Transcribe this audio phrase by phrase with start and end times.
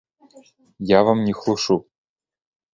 [0.97, 1.81] Я вам не хлушу!